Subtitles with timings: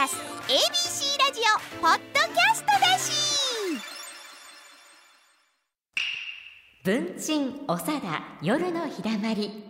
[0.00, 0.16] ラス
[0.48, 1.42] ABC ラジ
[1.76, 3.12] オポッドキャストだし。
[6.82, 9.62] 文鎮おさだ夜のひだまり。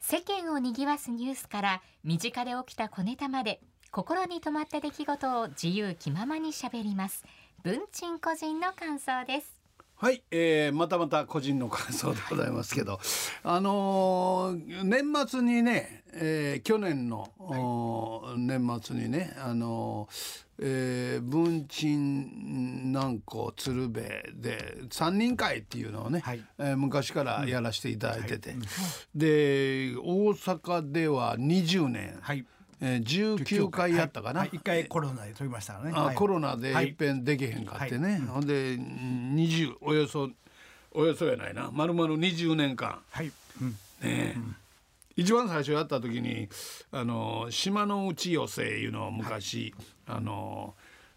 [0.00, 3.60] 世間を賑わすニュースから身近で起きた小ネタまで
[3.92, 7.24] 心に留まった出来事を自由気ままにしゃべります。
[7.62, 9.57] 文鎮個人の感想です。
[10.00, 13.00] はい、えー、またまた個人の感想でございますけど
[13.42, 24.04] あのー年末にね、えー去年の、おー年末にねあのーえー文鎮南光鶴瓶
[24.36, 26.44] で三人会っていうのをね、はい。
[26.58, 28.54] えー昔からやらせていただいてて、
[29.16, 32.46] で大阪では20年、はい
[32.80, 34.50] えー、19回やったかな、はい。
[34.52, 35.92] 一回コロナで飛びましたからね。
[35.94, 36.14] あはい。
[36.14, 36.88] コロナではい。
[36.88, 40.30] いっぺんできへんかってね、ほんで20およそ
[40.92, 41.70] およそやないな。
[41.72, 43.00] 丸々20年間。
[43.10, 43.32] はい。
[43.60, 43.70] うん。
[43.70, 44.36] ねえ、
[45.16, 46.48] 一番最初やった時に
[46.92, 49.74] あの島の内寄せいうのを昔、
[50.06, 50.74] あの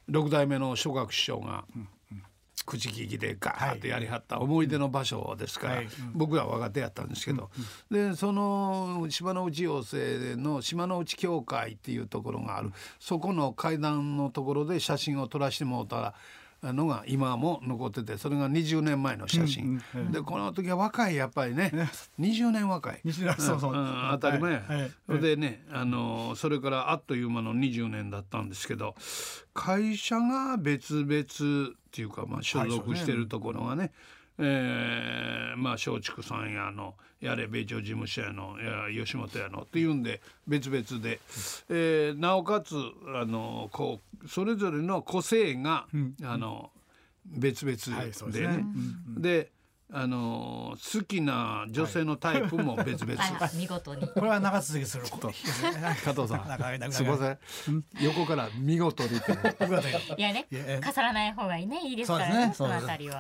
[0.08, 1.66] 六代目の諸学師匠が、
[2.66, 5.88] 口利きでガーッとやりはった思い出の場所ですから、はい。
[6.14, 7.50] 僕ら若手やったんですけど、
[7.90, 19.82] でその島の内寄せの島の内教会っていうところがあるそこの階段のところで写真を撮らせてもらったのが今も残っててそれが20年前の写真、
[20.12, 21.72] でこの時は若いやっぱりね
[22.20, 23.02] 20年若い。
[23.04, 24.82] 20年そうそう、ん当たり前や、はい。
[24.82, 24.92] はい。
[25.08, 28.94] それでね、あのそれからあっという間の20年だったんですけど
[29.56, 33.92] 会社が別々っていうか、まあ、所属してるところがね、
[34.40, 41.20] えーまあ松竹さんやのやれ米朝事務所やのや吉本やのっていうんで別々で、
[41.70, 42.76] えーなおかつ
[43.14, 45.86] あのこうそれぞれの個性が、
[46.24, 46.72] あの
[47.26, 48.64] 別々でねですね。
[49.18, 49.52] で
[49.94, 53.22] あの好きな女性のタイプも別々。
[53.22, 54.08] あら 見事に。
[54.08, 55.28] これは長続きすること。
[56.04, 57.38] 加藤さん、すみません。
[58.00, 59.32] 横から見事にって。
[60.18, 60.80] いやねいやえ？
[60.82, 61.82] 飾らない方がいいね。
[61.84, 62.34] いいですからね。
[62.34, 62.54] そね。
[62.54, 63.20] そのあたりは。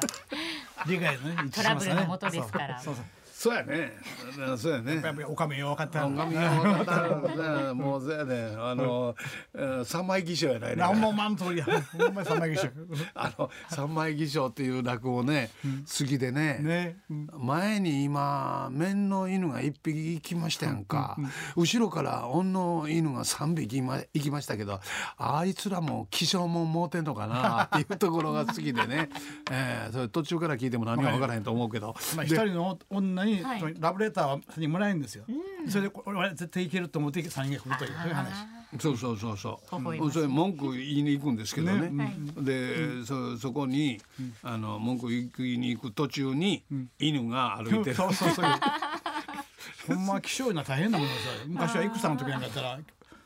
[0.87, 1.19] 理解ね
[1.53, 2.79] トラブルの元ですから。
[2.79, 3.05] そうそう
[3.41, 3.93] そうやね。
[4.55, 5.01] そうやね。
[5.25, 6.05] おかみよ分かった。
[6.05, 7.73] おかみが分かった。
[7.73, 8.55] もうそうやね。
[8.55, 9.15] あの、
[9.55, 10.75] え ー三枚起請やないね。
[10.75, 11.65] 何もまん通りや。
[11.65, 12.69] ほんまに三枚儀式
[13.15, 16.59] あの三枚起請っていう落語ね、好きでね。
[16.59, 16.97] ね。
[17.09, 17.29] うん。
[17.39, 21.17] 前に今面の犬が一匹行きましたやんか、
[21.55, 24.79] 後ろから女の犬が三匹行きましたけど
[25.17, 29.09] あいつらも気性ももうてんのかなっていうところが好きでね、
[29.49, 33.75] えー、それ途中から聞いても何も分からへんと思うけど、まあ一人の女にはい。
[33.79, 35.25] ラブレターは先にもらえるんですよ。
[35.67, 38.33] それで俺は絶対いけると思って三人が来るというそういう話
[38.79, 39.17] そうそう。
[39.17, 41.89] そうそうそれ文句言いに行くんですけどね。
[41.89, 43.99] ねで、そそこに、
[44.43, 46.63] あの文句言いに行く途中に、
[46.99, 47.95] 犬が歩いてる。
[47.95, 48.45] そうそうそう。
[49.87, 51.31] ほんま気象な大変なものですよ。
[51.47, 52.79] 昔は戦の時なんかやったら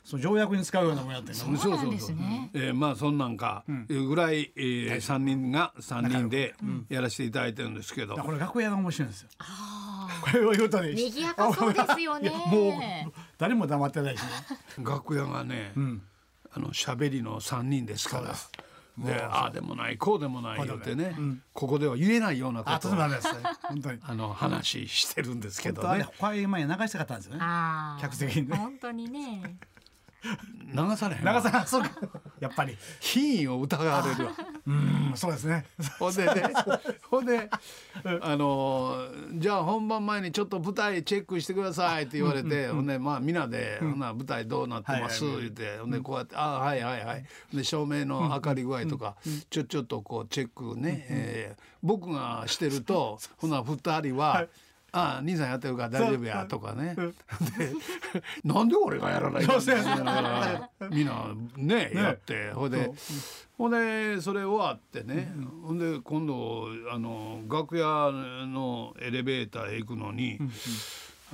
[0.05, 1.57] その条約に使うようなものやってんの。
[1.57, 2.51] そうなんですね。
[2.53, 6.53] えーまあそんなんか、いうぐらい、えー、3人が3人で
[6.89, 9.29] やらせていただいてるんですけど、これ楽屋が面白いんですよ
[10.22, 12.30] これを言うとね賑やかそうですよね。
[12.48, 12.74] もう
[13.38, 14.28] 誰も黙ってないしね。
[14.84, 15.74] 楽屋がね、
[16.52, 18.36] あの喋りの3人ですから。
[18.98, 21.18] でああでもないこうでもない言ってね、
[21.52, 23.16] ここでは言えないようなことをあね。
[23.64, 27.42] 本当にあの話してるんですけ本当はねどねこういう前に流したかったんですよね。
[28.00, 28.56] 客席にね。
[28.56, 29.58] 本当にね。
[30.74, 31.34] 流されへんわ。
[31.34, 31.90] 長さんそうか。
[32.40, 32.78] やっぱり。
[33.00, 34.32] 品位を疑われるわ
[34.68, 35.66] うんそうですね。
[36.00, 36.53] ほんでね
[37.09, 37.50] ほんで
[38.22, 49.16] あのじゃあ本番前にちょっと舞台チェックしてくださいって言われて、ほんでまあみんなで、ほんなら舞台どうなってます、はいはい言ってほんでこうやって「あはいはいはい」で照明の明かり具合とか、
[49.50, 54.47] ちょちょっとこうチェックね、えー僕がしてるとほな二人は。
[54.97, 56.95] ああ兄さんやってるから大丈夫やとかね。
[56.95, 57.11] で
[58.45, 59.85] なんで俺がやらないかんそうそう。
[59.85, 60.22] だか
[60.79, 62.89] らみんなねやってほんで
[63.57, 68.09] ほんでそれ終わってね、ほんで今度あの楽屋
[68.47, 70.39] のエレベーターへ行くのに、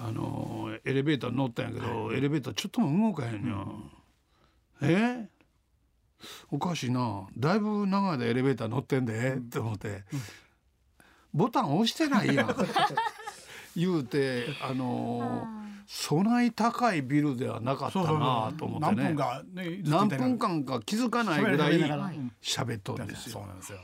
[0.04, 3.92] あのエレベーター乗ったんやけど、エレベーターちょっとも動かへんやん。
[4.82, 5.28] え？
[6.52, 7.28] おかしいな。
[7.38, 10.04] だいぶ長い間エレベーター乗ってんで、って思って、
[11.34, 12.48] ボタン押してないやん
[13.76, 15.48] 言うてあの
[15.88, 19.16] そない高いビルではなかったなと思ってね。
[19.84, 21.80] 何分間か気づかないぐらい
[22.42, 23.40] 喋っとるんですよ。
[23.40, 23.80] そうなんですよ。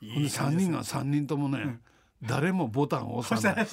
[0.00, 1.80] いほんで3人が3人ともね、
[2.22, 3.66] 誰もボタンを押さない。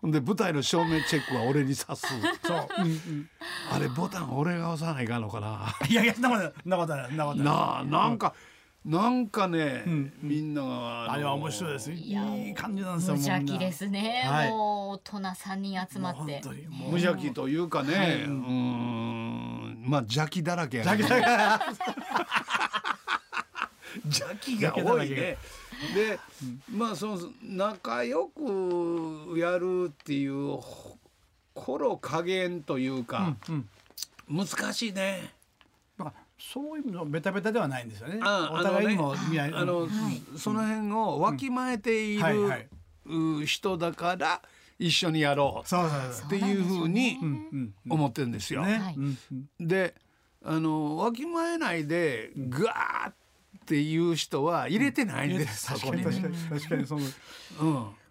[0.00, 2.06] ほんで舞台の照明チェックは俺に刺す。
[2.42, 2.68] そう。
[3.70, 5.74] あれボタン俺が押さないかんのかな。
[5.88, 7.44] いやいやなことななことななことない。
[7.44, 8.34] なあなんか、
[8.84, 9.84] なんかね、
[10.20, 11.92] みんながあれは面白いです。
[11.92, 12.12] い
[12.50, 14.50] い感じなんですよ無邪気ですね、はい。
[14.50, 16.42] もう大人三人集まって。
[16.90, 19.84] 無邪気というかね、うーん。
[19.86, 21.02] まあ邪気だらけやね。
[21.02, 21.60] だら
[24.04, 25.38] 邪気が多いね。
[25.94, 26.18] で、
[26.68, 30.98] まあその仲良くやるっていうほ
[31.54, 33.68] 頃加減というか、うん。
[34.28, 35.32] 難しいね。
[36.50, 38.18] そういうのベタベタではないんですよね。
[38.20, 39.88] あお互いにもあ見合いあの、
[40.36, 44.42] その辺をわきまえている、人だから
[44.78, 48.64] 一緒にやろうっていうふうにうん思ってるんですよ。
[49.60, 49.94] で
[50.44, 53.14] あのわきまえないでガーっ
[53.64, 56.02] ていう人は入れてないんです、確かに。
[56.02, 57.02] 確かにその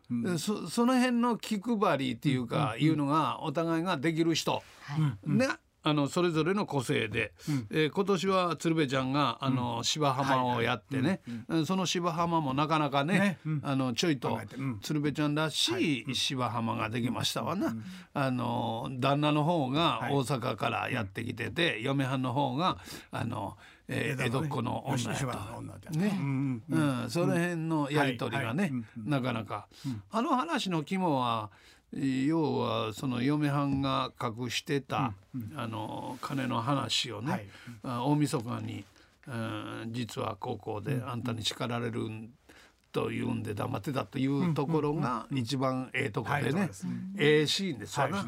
[0.10, 0.24] うん。
[0.24, 4.63] でそその辺の気配りっていうか、いうのがお互いができる人、
[5.25, 5.48] ね
[5.83, 7.33] あのそれぞれの個性で、
[7.72, 13.39] えー今年は鶴瓶ちゃんがあの、芝浜をやってね、うんその芝浜もなかなかねね。
[13.45, 13.62] うん。
[13.63, 14.39] あのちょいと
[14.81, 17.75] 鶴瓶ちゃんらしい芝浜ができましたわな、
[18.13, 22.77] あの旦那の方が大阪からやってきてて、嫁はんの方が
[23.12, 23.57] あの、
[23.88, 25.98] えー江戸っ子の女やと。
[25.98, 26.18] ね。
[26.19, 28.84] うんうん、その辺のやり取りがね、はいはい。
[28.98, 29.68] なかなか、
[30.12, 31.50] あの話の肝は
[31.93, 35.13] 要はその嫁はんが隠してた、
[35.55, 37.45] あの金の話をね、はい。
[37.83, 38.85] あ大晦日に、
[39.27, 42.29] うん、実は高校であんたに叱られるん
[42.91, 46.69] というんで黙ってたというところが一番ええとこでね。
[47.17, 48.25] ええシーンですよな。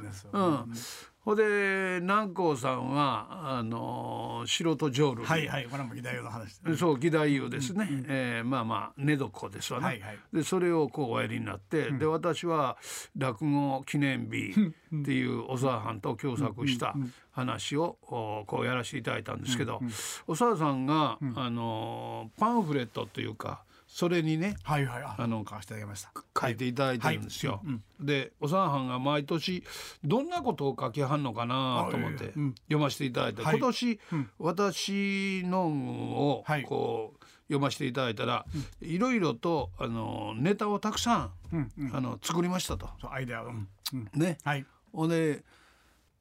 [1.23, 5.25] ほんで南光さんはあの素人浄瑠璃。
[5.25, 5.67] はいはい。
[5.67, 10.17] これも義太夫の話でそう義太夫ですね、えーまあまあ寝床ですわね、はいはい。
[10.33, 12.77] でそれをこうおやりになって、で私は
[13.15, 16.93] 落語記念日っていう小沢藩と共作した
[17.31, 19.79] 話をおこうやらせていただいたんですけど、
[20.27, 25.03] 小沢さんが、あのーパンフレットというかそれにねはいはい。
[25.03, 25.15] あ。
[25.19, 26.11] あの買わせてあげました。
[26.41, 27.61] 書いていただいてるんですよ。
[27.99, 29.63] でおさんはんが毎年
[30.03, 33.57] どんなことを書きはんのかなと思って読ませていただいて、はい。
[33.59, 33.99] 今年、
[34.39, 36.63] 私のをはい。
[36.63, 38.47] こう読ませていただいたら、
[38.81, 41.95] いろいろとあのネタをたくさん、うんうん。
[41.95, 42.89] あの作りましたと。
[43.11, 43.43] アイデア。
[43.43, 43.67] うん。
[43.93, 44.09] うん。
[44.15, 44.65] ね、はい。
[44.91, 45.43] ほんで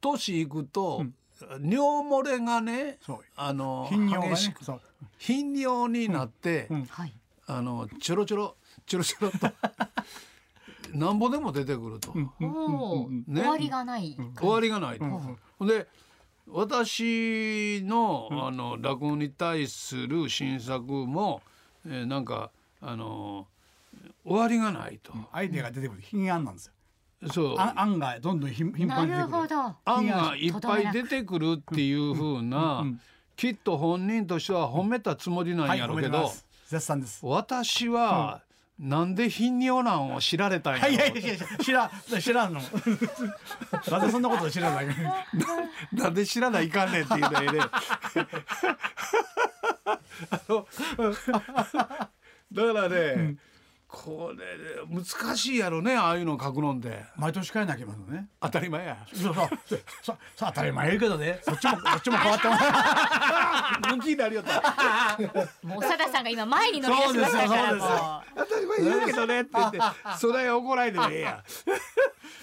[0.03, 1.07] 年いくと、
[1.63, 2.99] 尿漏れがね
[3.35, 4.63] あの頻尿が激しく
[5.17, 6.85] 頻尿になって、うん。
[6.85, 7.15] はい
[7.57, 8.57] あのちょろちょろ
[8.87, 9.39] ちょろちょろと。
[10.97, 12.29] なんぼでも出てくると、ね。
[12.39, 14.17] 終わりがない。
[14.39, 15.05] 終わりがないと。
[15.59, 15.89] ほんで
[16.47, 21.41] 私の,、あの落語に対する新作も、
[21.87, 22.51] えーなんか
[22.81, 23.47] あの
[24.25, 25.13] 終わりがないと。
[25.33, 26.73] アイデアが出てくる品案なんですよ。
[27.33, 27.57] そう。
[27.59, 29.17] あ案がどんどん頻繁に出てくる。
[29.19, 29.77] るほど。
[29.85, 32.85] 案がいっぱい出てくるっていう風な、
[33.37, 37.21] きっと本人としては褒めたつもりなんはいやろうけど、褒めてます絶賛です。
[37.23, 38.41] 私は、
[38.79, 41.91] なんで頻尿なんを知られたんやいいやいやいや知らん。
[42.21, 42.61] 知らんの。
[43.91, 44.87] なぜそんなこと知らない？
[45.93, 47.61] なんで知らないかんねんっていうので、 ね、
[50.31, 50.67] あの
[52.53, 53.37] だからね、
[53.93, 54.47] これ
[54.89, 57.05] 難しいやろねああいうの書くのって。
[57.15, 58.29] 毎年変えなきゃいけね。
[58.41, 58.97] 当たり前や。
[59.13, 59.35] そう。
[59.35, 59.49] そう。
[59.67, 59.81] そう。
[60.03, 61.41] そう当たり前やけどね。
[61.43, 65.19] そっちもそっちも変わってます向きになりよった
[65.63, 68.23] も う長田さんが今前に乗り出しましたからそうですよもう。
[68.37, 69.79] 当たり前言うけどねって言って
[70.19, 71.45] それ怒られてもええや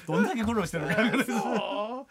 [0.08, 2.08] どんだけ苦労してるのかでも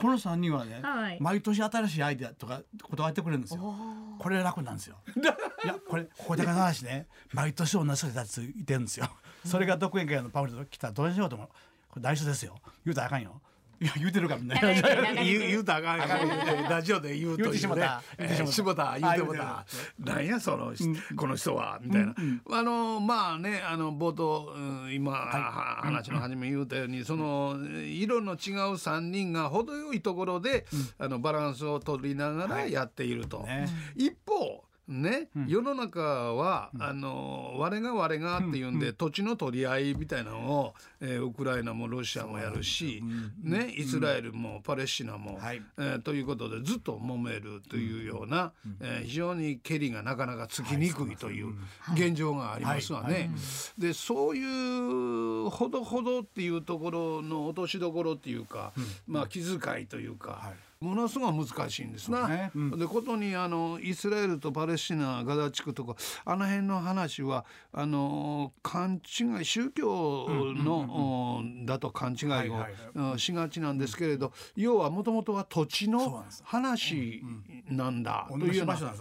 [0.00, 1.18] この3人はね、はい。
[1.20, 3.74] 毎年新しいアイデアとか断ってくれるんですよ。
[4.18, 4.96] これ楽なんですよ。
[5.16, 9.08] いやこれここだけの話ね毎年同じ人たちいてるんですよ。
[9.44, 11.48] それが独演会のパンフレット来たらどうしようと思う。
[11.88, 12.56] これ内緒ですよ。
[12.84, 13.40] 言うたらあかんよ。
[13.80, 14.54] いや言うてるかみんな。
[14.60, 15.48] 言うる。
[15.48, 16.34] 言うたらあかんよ。
[16.70, 18.00] ラジオで言うと言うてしもた。
[18.46, 18.96] しもた。
[18.98, 19.64] 言うてもあ
[20.04, 20.14] た。
[20.14, 20.72] なんやその
[21.16, 22.14] この人はみたいな。
[22.50, 28.38] あのまあねあの冒頭うん今は話の初め言うたようにその色の違う
[28.74, 30.64] 3人が程よいところで
[30.98, 33.40] あのバランスを取りながらやっていると。
[33.40, 33.66] ね。
[33.96, 36.00] 一方ね、世の中
[36.34, 43.02] は、あの我が我がっていうんで、土地の取り合いみたいなのを、えーウクライナもロシアもやるし、
[43.42, 45.62] ね、イスラエルもパレスチナも、はい。
[45.78, 51.54] えーということでずっと揉めるというような、えー非常にけりがなかなかつきにくいという
[51.94, 53.30] 現状がありますわね。
[53.78, 58.72] でそういうほどほどっていうところの落としどころっていうか、
[59.06, 60.52] まあ気遣いというか。
[60.82, 62.28] はいものすごい難しいんですな。
[62.28, 62.50] ね。
[62.54, 62.78] うん。
[62.78, 72.50] でことにあのイスラエルとパレスチナガザ地区とかあの辺の話はあの勘違い宗教の、おだと勘違い
[72.96, 77.22] を、しがちなんですけれど要はもともとは土地の話
[77.70, 78.94] なんだというような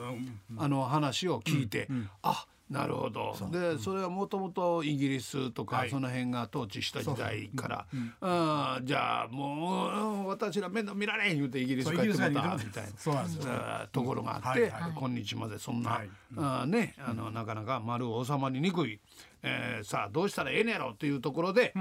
[0.57, 1.87] あの話を聞いて、
[2.21, 3.35] あなるほど。
[3.51, 5.89] で、それはもともとイギリスとか、はい。
[5.89, 7.85] その辺が統治した時代から、
[8.21, 12.31] あーじゃあもう私ら面倒見られん言うてイギリス帰ってもイギリスた。
[12.31, 13.87] みたいな。
[13.91, 16.09] ところがあって、今日までそんな、はい。
[16.37, 18.99] あーねあのなかなか丸収まりにくい、
[19.43, 21.73] えーさあどうしたらええねやろっていうところで、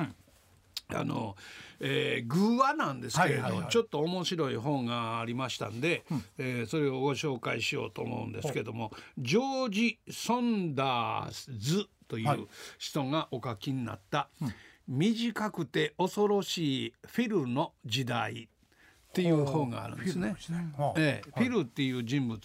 [0.96, 1.36] あの、
[1.80, 3.70] えー、偶話なんですけれど、はいはいはい。
[3.70, 6.04] ちょっと面白い本がありましたんで、
[6.38, 12.38] えーそれをご紹介しようと思うんですけどもジョージ・ソンダーズといはい。
[12.40, 14.28] う人がお書きになった
[14.88, 18.48] 「短くて恐ろしいフィルの時代」
[19.10, 20.36] っていう本があるんですね。
[20.78, 22.38] はあええ、フィルっていう人物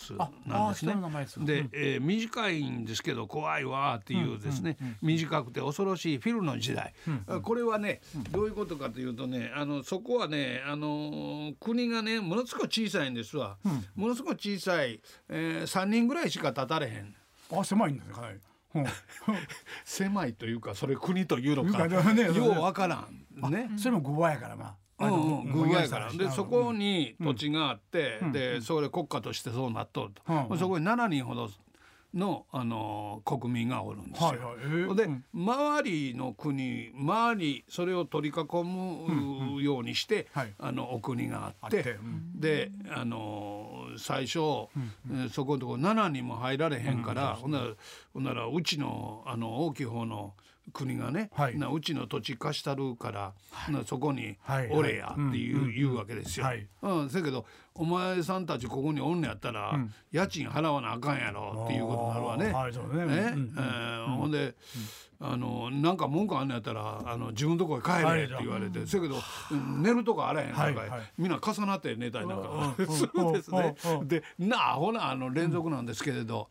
[0.47, 0.95] なんですね。
[0.95, 1.45] です。
[1.45, 6.95] で、えー短いんですけど怖いわっていうですね、短くて恐ろしいフィルの時代、
[7.43, 13.57] これはね、どういうことかというとねあのそこはね、あのー国がねものすごく小さいんですわ、
[13.95, 17.15] ものすごく小さい、えー、3人ぐらいしか立たれへん。
[17.51, 18.13] あ狭いんですね。
[18.13, 18.39] はい。
[18.75, 18.85] うん。
[19.85, 21.87] 狭いというかそれ国というのか。
[21.87, 23.07] ねようわから
[23.49, 23.69] んね。
[23.77, 26.11] それもグワやからまあうんうん、から。
[26.11, 30.21] でそこに土地があって、でそれ国家としてそうなっとると、
[30.51, 31.49] うんそこに7人ほど
[32.15, 34.29] の、あの国民がおるんですよ。
[34.29, 34.55] はいはい。
[34.61, 34.95] えー。
[34.95, 40.53] で、周りの国周りそれを取り囲むようにして、はい。
[40.57, 41.91] あのお国があってあって。
[41.91, 42.39] うん。
[42.39, 47.67] であの最初、えーそこのとこ7人も入られへんから、ほんなら
[48.13, 50.33] ほんならうちのあの大きい方の
[50.73, 51.57] 国がね、はい。
[51.57, 53.33] なうちの土地貸したるから、
[53.69, 54.69] なそこにはい。
[54.69, 56.45] おれやっていう,、言うわけですよ。
[56.45, 56.67] はい。
[56.81, 57.45] うん、せやけど
[57.77, 59.77] お前さんたちここにおんねやったら、
[60.11, 62.53] 家賃払わなあかんやろっていうことになるわね。
[62.53, 64.55] はいそうえーほんで、
[65.19, 69.15] あのなんか文句あんのやったらあの自分のとこへ帰れって言われて、せやけど
[69.51, 71.01] うん寝るとこあらへんから、はいはい。
[71.17, 72.87] みんな重なって寝たりなんかうん。
[72.87, 73.75] するん ですね。
[74.05, 76.47] でなあほなあの連続なんですけれど、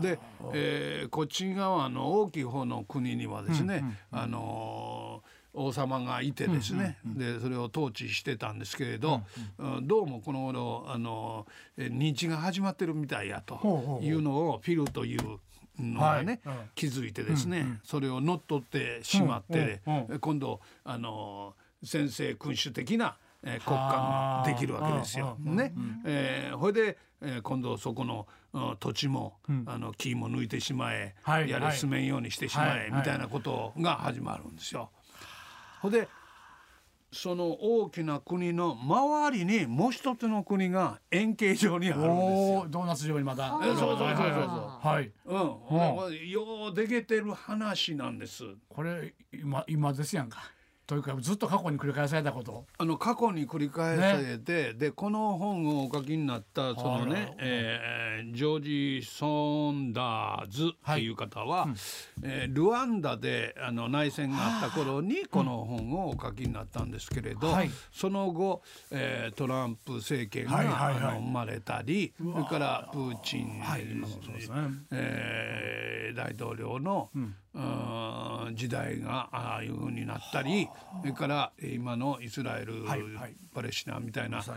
[0.00, 0.20] で、
[0.52, 3.82] えーこっち側の大きい方の国にはですね、
[4.12, 5.07] あのー
[5.58, 9.22] 王様がいてですね、でそれを統治してたんですけれど、
[9.58, 11.46] うんどうもこの頃あの
[11.76, 15.40] 認知が始まってるみたいやというのをフィルという
[15.80, 16.40] のがね、
[16.74, 19.80] 気づいてですね、それを乗っ取ってしまって、
[20.20, 25.36] 今度あのー先制君主的な、えー国家ができるわけですよ。
[25.44, 25.72] うんうんね、
[26.04, 29.36] えーほいで、えー今度そこの、うん土地も、
[29.66, 31.62] あの木も抜いてしまえ、やれはい。
[31.62, 33.00] はい住めんようにしてしまえ、はい。
[33.00, 34.90] みたいなことが始まるんですよ。
[35.80, 36.08] ほいで
[37.10, 42.66] その大きな国の周りにもう一つの国が円形状にあるんですよ。
[42.68, 44.08] ドーナツ状にまだえそうそうそうそう
[44.86, 48.44] はいうん、ようでけてる話なんです。
[48.68, 50.52] これ今今ですやんか
[50.88, 52.64] というかずっと過去に繰り返されたこと。
[52.78, 61.68] あの過去に繰り返されて、でこの本をお書きになったそのね、えージョージ・ソンダーズっていう方は、
[62.22, 67.70] えールワンダであの内戦があった頃にこの本をお書きになったんですけれど、はい。
[67.92, 71.04] その後、えートランプ政権が、はいはいはい。
[71.04, 73.82] あの生まれたりそれからプーチン、はい
[74.90, 77.34] えー大統領の、うん
[78.54, 80.68] 時代がああいうふうになったり
[81.00, 83.34] それからえー今のイスラエル、はいはい。
[83.54, 84.56] パレスチナみたいなさ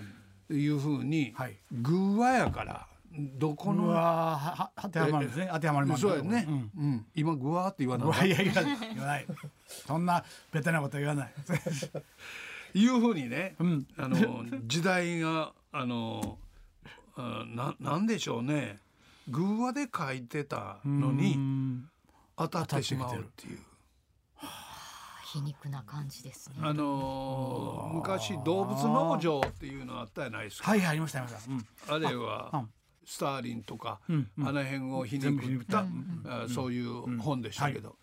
[0.50, 1.56] いうふうに、はい。
[1.72, 5.50] 偶話やからどこうのはは当てはまるんですね。
[5.52, 6.72] 当てはまりますね、うん。
[6.78, 7.06] うん。
[7.16, 9.26] 今グワーって言わなういわいやいや言わない。
[9.68, 11.34] そんなベタなこと言わない。
[12.74, 13.88] いうふうにね、うん。
[13.98, 16.38] あの時代があの
[17.16, 18.80] あななんでしょうね。
[19.30, 21.90] 偶話で書いてたのうにん
[22.50, 23.60] 当たってしまうっていう。
[25.32, 26.56] 皮肉な感じですね。
[26.62, 30.70] あのー昔動物農場っていうのあったじゃないですか。
[30.70, 31.52] はいはいありましたありました、
[31.94, 32.06] うん。
[32.06, 32.70] あれはあうん。
[33.06, 34.48] スターリンとか、うんうん。
[34.48, 35.80] あの辺を皮肉った、皮肉った。
[36.44, 37.96] あそういう本でしたけど、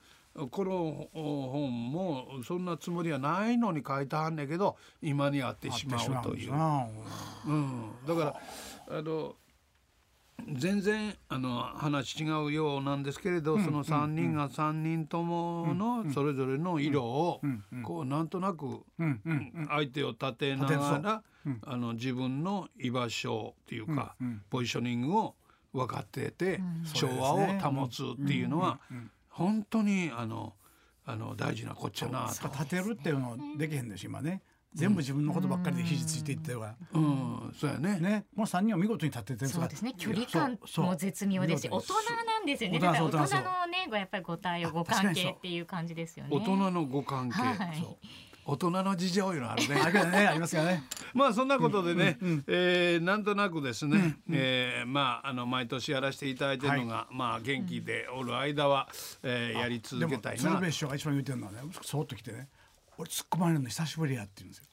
[0.50, 6.52] この本もそんなつもりはないのに書いてはんねんけど今にあってしまうという。
[6.52, 8.40] うん、だか
[8.88, 9.34] らあの
[10.46, 17.40] 全然あの話違うようなんですけれど、その3人が3人とものそれぞれの色を
[17.82, 19.66] こうなんとなくうんうんうん。
[19.68, 21.22] 相手を立てながら、
[21.62, 24.14] あの自分の居場所っていうか、
[24.50, 25.34] ポジショニングを
[25.72, 26.60] 分かってて、
[26.94, 28.80] 調和を保つっていうのは、
[29.28, 30.54] 本当にあの
[31.04, 32.48] あの大事なこっちゃなと。
[32.48, 34.42] 立てるっていうのできへんです今ね
[34.74, 37.98] 全部自分のことばっかりで肘ついていってるから、うん、そうやね。
[38.00, 38.26] ね。
[38.34, 41.94] この三人は見事に立ててるそうですね距離感そうも絶妙ですし大人
[42.26, 42.78] なんですよね。
[42.78, 47.78] 大人だから大人のねごやっぱりご対応ご関係っていう感じですよね大人のご関係、はい。
[47.80, 47.96] そう
[48.50, 49.74] 大人の事情いうのあるね。
[49.78, 50.82] あれねありますよね。
[51.12, 58.88] まあそんなことでね、えーなんとなくですね、えーまああの毎年やらせていただいてるのが、まあ元気でおる間は、
[59.22, 60.42] えーやり続けたいな。
[60.42, 62.48] でも鶴瓶師匠が一番言うてるのはねそーっと来てね
[62.98, 64.64] 俺突っ込まれるの久しぶりやって言うんですよ。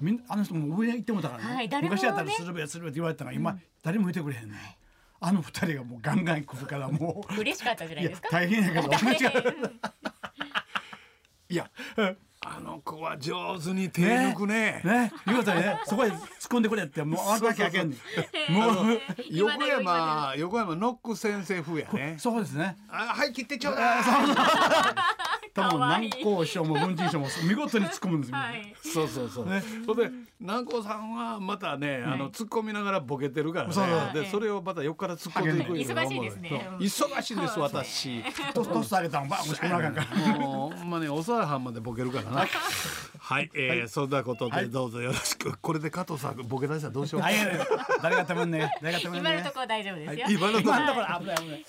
[0.00, 4.76] みんあの人も上に行ってもだからね、はい昔やったら鶴瓶鶴瓶って言われてたのが今、誰も言ってくれへんね、
[5.20, 8.62] あの二人がもうガンガン来るからもう 嬉しかったじゃないいやですか大変。
[8.62, 8.90] やけど。
[11.48, 11.70] いや。
[12.46, 14.82] あの子は上手に手抜くね。
[14.84, 15.10] ね。
[15.26, 17.96] 見事にねそこで突っ込んでくれってもうあんだけ開けんね
[18.50, 18.52] ん。
[18.52, 18.72] もう
[19.30, 22.16] 横山横山ノック先生風やね。
[22.18, 22.76] そうですね。
[22.90, 24.02] あはい切ってちょうだい
[25.54, 29.48] 多分南光師匠も文珍師匠も見事に突っ込むんですよ、はいそうそうそう。
[29.48, 33.74] ねそれで南光さんはまたね、あの突っ込みながらボケてるからね。
[34.12, 38.22] でそれをまた横から突っ込んでいく忙しいですね忙しいんです私。
[38.52, 42.46] トストス上げたのバン押し込まなあかんからもうほんまねおさはんまでボケるからな。
[43.18, 45.56] はい、えーそんなことでどうぞよろしく。
[45.56, 47.22] これで加藤さんボケ出したらどうしよう。
[48.02, 51.64] 誰がたまんね誰がたまんね今のところ大丈夫ですよ、今のところ今のところ危ない危ない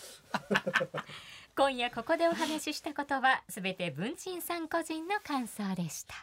[1.57, 6.13] 今夜ここでお話ししたことはすべて文鎮さん個人の感想でした。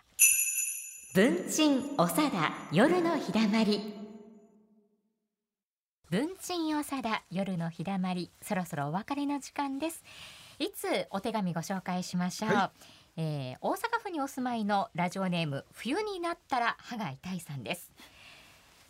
[1.15, 3.81] 文鎮おさだ夜のひだまり。
[6.11, 10.05] 文鎮おさだ夜のひだまりそろそろお別れの時間です。
[10.59, 12.71] いつお手紙ご紹介しましょう、は
[13.17, 17.91] えー大阪府にお住まいのラジオネーム冬になったら歯が痛いさんです。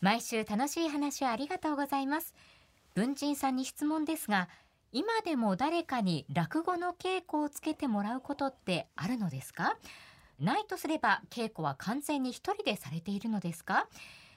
[0.00, 2.34] 毎週楽しい話をありがとうございます。
[2.96, 4.48] 文鎮さんに質問ですが
[4.94, 9.78] 今でも誰かに落語の稽古をつけてもらうことってあるのですか？
[10.38, 13.88] ないとすれば稽古は完全に一人でされているのですか？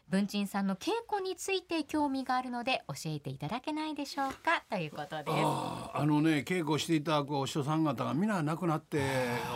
[0.09, 4.63] 文鎮さんの稽古について興味があるので教えていただけないでしょうか？
[4.69, 5.29] ということです。
[5.31, 9.01] あーあのね稽古していただくお師匠さん方が皆亡くなって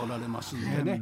[0.03, 1.01] おられますんでね、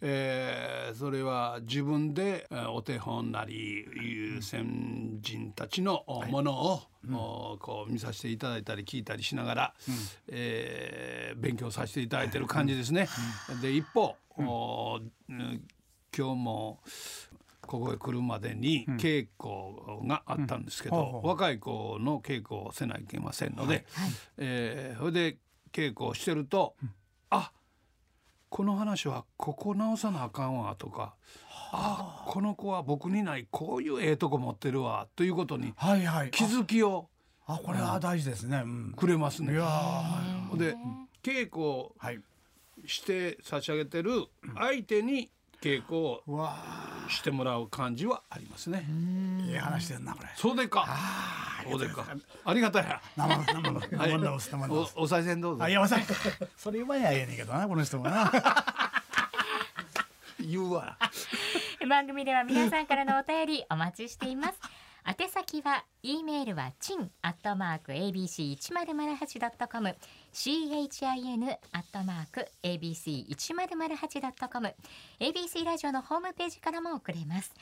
[0.00, 6.82] えーそれは自分でえーお手本なりいう先人たちのおものを、
[7.12, 9.74] おこう見させていただいたり聞いたりしながら、
[10.28, 13.08] えー勉強させていただいてる感じですね。
[13.60, 15.62] で一方、おうん
[16.16, 16.78] 今日も
[17.66, 23.84] ここへ来るまでに稽古があったんですけど、若い子の稽古をせないけませんので、
[24.38, 25.38] えーそれで
[25.72, 26.76] 稽古をしてると、
[27.30, 27.52] あ
[28.48, 31.14] この話はここ直さなあかんわとか、
[31.72, 32.24] あ。
[32.28, 36.30] この子は僕にないこういうええとこ持ってるわということにはいはい。
[36.30, 37.08] 気づきを
[37.46, 39.52] あこれは大事ですね、うん、くれますね。
[39.52, 40.56] いやー。
[40.56, 40.76] で
[41.22, 41.92] 稽古
[42.86, 45.30] して差し上げてる相手に
[45.64, 46.22] 稽古を
[47.08, 48.86] してもらう感じはありますね。
[48.86, 50.86] ーいい話してんなこれそうでか。
[51.70, 52.04] そうでか。
[52.44, 53.00] ありがたや。
[53.16, 55.70] 生の生の生の生のおお賽銭どうぞあ。
[55.70, 56.04] いやまさに
[56.58, 58.30] それ言わにゃええねんけどなこの人もな
[60.38, 60.98] 言うわ。
[61.88, 64.54] 番組では皆さんからのお便りお待ちしています
[65.06, 69.94] 宛先は e メールはチンアットマーク abc 一0 0 8ドットコム
[70.32, 74.74] chin アットマーク abc 一0 0 8ドットコム
[75.20, 77.52] abc ラジオのホームページからも送れます。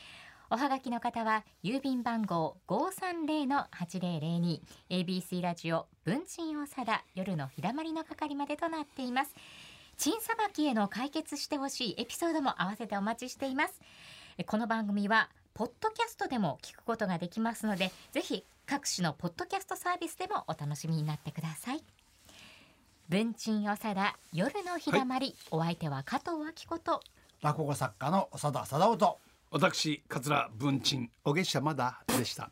[0.51, 9.35] おはがきの方は郵便番号五三零の八零零二 ABC ラジオ文鎮おさだ夜のひだまりの係までとなっています。
[9.97, 13.81] チンさばきへの解決してほしいエピソードも合わせてお待ちしています。
[14.39, 21.85] えこの番組はポッドキャストでも聞くことができますので、ぜひ各種のポッドキャストサービスでもお楽しみになってください。
[23.09, 27.03] 文鎮おさだ夜のひだまり、お相手は加藤明子と
[27.43, 29.19] 落語作家の長田貞夫と
[29.51, 32.51] 私桂文鎮お月謝まだでした。